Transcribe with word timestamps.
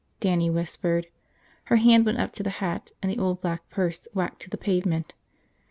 Dannie 0.19 0.49
whispered. 0.49 1.05
Her 1.65 1.75
hand 1.75 2.07
went 2.07 2.17
up 2.17 2.33
to 2.33 2.41
the 2.41 2.49
hat 2.57 2.89
and 3.03 3.11
the 3.11 3.19
old 3.19 3.39
black 3.39 3.69
purse 3.69 4.07
whacked 4.15 4.41
to 4.41 4.49
the 4.49 4.57
pavement. 4.57 5.13